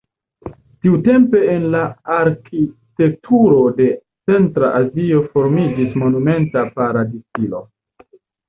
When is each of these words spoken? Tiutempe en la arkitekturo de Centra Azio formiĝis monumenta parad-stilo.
Tiutempe 0.85 1.41
en 1.55 1.67
la 1.75 1.81
arkitekturo 2.15 3.59
de 3.81 3.87
Centra 4.31 4.73
Azio 4.81 5.23
formiĝis 5.37 6.03
monumenta 6.05 6.69
parad-stilo. 6.81 7.65